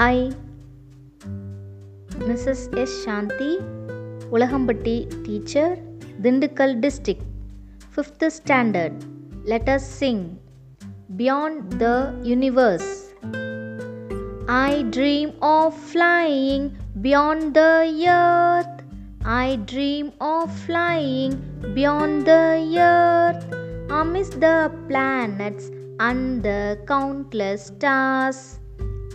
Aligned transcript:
Hi 0.00 0.24
Mrs 2.28 2.66
S 2.82 2.96
Shanthi 3.04 3.52
Ulagampatti 4.36 4.96
teacher 5.26 5.74
Dindigul 6.22 6.76
district 6.84 7.28
fifth 7.94 8.30
standard 8.38 9.02
lettuce 9.52 9.90
sing 10.00 10.24
beyond 11.16 11.66
the 11.82 11.88
universe 12.30 12.92
I 14.48 14.82
dream 14.84 15.32
of 15.42 15.76
flying 15.76 16.76
beyond 17.00 17.54
the 17.54 17.72
earth. 18.08 18.76
I 19.24 19.56
dream 19.56 20.12
of 20.20 20.56
flying 20.56 21.32
beyond 21.74 22.26
the 22.26 22.44
earth. 22.78 23.44
Amidst 23.90 24.40
the 24.40 24.70
planets 24.86 25.70
and 25.98 26.44
the 26.44 26.78
countless 26.86 27.66
stars. 27.66 28.60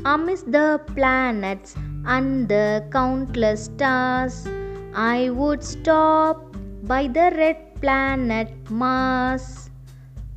Amidst 0.05 0.53
the 0.53 0.81
planets 0.95 1.75
and 2.05 2.49
the 2.49 2.85
countless 2.93 3.65
stars. 3.65 4.47
I 4.95 5.31
would 5.31 5.63
stop 5.65 6.57
by 6.83 7.07
the 7.09 7.33
red 7.37 7.81
planet 7.81 8.53
Mars. 8.71 9.71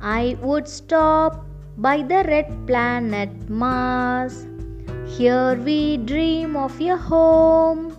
I 0.00 0.36
would 0.42 0.66
stop 0.66 1.46
by 1.76 2.02
the 2.02 2.24
red 2.26 2.66
planet 2.66 3.30
Mars. 3.48 4.46
Here 5.06 5.54
we 5.54 5.98
dream 5.98 6.56
of 6.56 6.80
a 6.80 6.96
home 6.96 7.96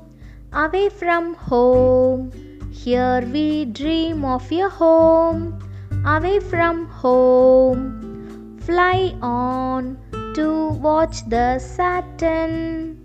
away 0.53 0.89
from 0.89 1.33
home. 1.35 2.31
Here 2.71 3.21
we 3.31 3.65
dream 3.65 4.25
of 4.25 4.51
a 4.51 4.69
home 4.69 5.59
away 6.05 6.39
from 6.39 6.87
home. 6.87 8.59
Fly 8.61 9.15
on 9.21 9.97
to 10.35 10.69
watch 10.87 11.27
the 11.27 11.59
Saturn. 11.59 12.97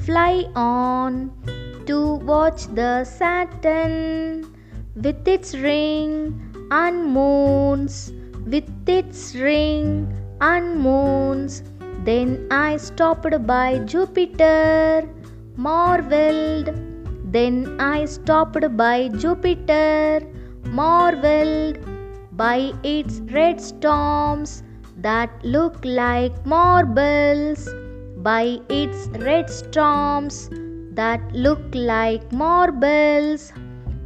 Fly 0.00 0.44
on 0.54 1.30
to 1.86 2.16
watch 2.30 2.66
the 2.74 3.04
Saturn 3.04 4.44
with 4.94 5.26
its 5.26 5.54
ring 5.54 6.68
and 6.70 7.06
moons. 7.06 8.12
With 8.46 8.68
its 8.86 9.34
ring 9.34 10.12
and 10.40 10.80
moons. 10.80 11.62
Then 12.04 12.48
I 12.50 12.76
stopped 12.76 13.46
by 13.46 13.78
Jupiter, 13.78 15.08
marveled. 15.56 16.70
Then 17.32 17.80
I 17.80 18.04
stopped 18.04 18.76
by 18.76 19.08
Jupiter, 19.08 20.20
marveled 20.66 21.78
by 22.36 22.72
its 22.82 23.20
red 23.32 23.60
storms 23.60 24.63
that 25.04 25.30
look 25.44 25.84
like 25.84 26.34
marbles, 26.46 27.68
by 28.26 28.58
its 28.70 29.06
red 29.24 29.50
storms 29.50 30.48
that 30.98 31.20
look 31.34 31.62
like 31.74 32.32
marbles, 32.32 33.52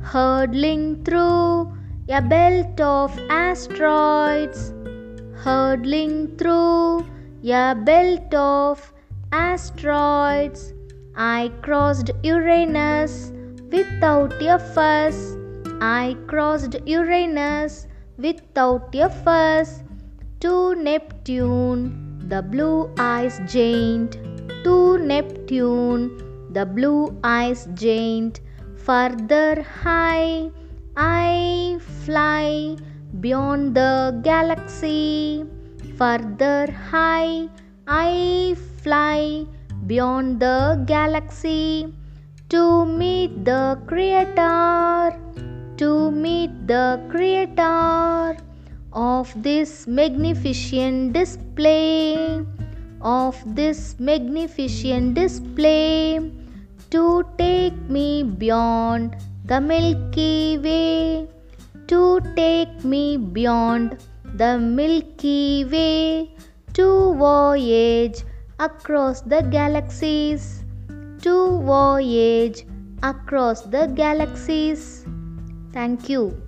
hurtling 0.03 1.05
through 1.05 1.73
a 2.09 2.21
belt 2.21 2.81
of 2.81 3.17
asteroids, 3.31 4.73
hurtling 5.45 6.37
through 6.37 7.07
a 7.45 7.77
belt 7.91 8.35
of 8.35 8.93
asteroids. 9.31 10.73
I 11.15 11.53
crossed 11.63 12.11
Uranus 12.25 13.33
without 13.71 14.33
a 14.43 14.59
fuss. 14.75 15.37
I 15.81 16.17
crossed 16.27 16.75
Uranus 16.87 17.87
without 18.17 18.93
a 18.97 19.09
fuss 19.09 19.83
to 20.41 20.75
Neptune, 20.77 22.23
the 22.29 22.43
blue 22.43 22.91
ice 22.97 23.41
giant. 23.47 24.19
To 24.65 24.99
Neptune, 24.99 26.05
the 26.53 26.65
blue 26.65 27.19
ice 27.25 27.67
giant. 27.75 28.41
Further 28.77 29.63
high, 29.63 30.51
I 30.97 31.79
fly 32.05 32.77
beyond 33.21 33.75
the 33.75 34.21
galaxy. 34.23 35.45
Further 35.97 36.71
high, 36.71 37.49
I 37.89 38.57
fly 38.83 39.47
beyond 39.87 40.41
the 40.41 40.83
galaxy 40.87 41.93
to 42.51 42.87
meet 42.87 43.45
the 43.45 43.79
Creator, 43.87 45.19
to 45.79 46.11
meet 46.11 46.67
the 46.69 47.01
Creator 47.11 48.48
of 48.99 49.33
this 49.43 49.87
magnificent 49.87 51.13
display, 51.13 52.45
of 53.01 53.37
this 53.55 53.95
magnificent 54.01 55.15
display, 55.15 56.33
to 56.91 57.25
take 57.39 57.79
me 57.89 58.25
beyond 58.25 59.15
the 59.45 59.61
Milky 59.61 60.59
Way, 60.59 61.29
to 61.87 62.21
take 62.35 62.85
me 62.85 63.17
beyond 63.17 63.99
the 64.35 64.59
Milky 64.59 65.65
Way, 65.65 66.35
to 66.73 67.15
voyage 67.15 68.25
across 68.59 69.21
the 69.21 69.43
galaxies, 69.43 70.65
to 71.23 71.61
voyage 71.61 72.67
across 73.05 73.63
the 73.63 73.87
galaxies. 73.95 75.07
Thank 75.73 76.09
you. 76.09 76.48